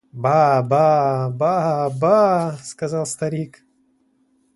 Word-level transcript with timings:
–Ба, 0.23 0.63
ба, 0.69 1.29
ба, 1.29 1.91
ба!– 2.01 2.57
сказал 2.63 3.05
старик. 3.05 3.63